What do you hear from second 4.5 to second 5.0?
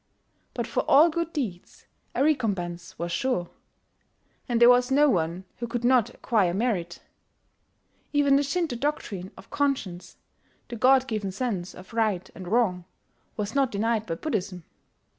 there was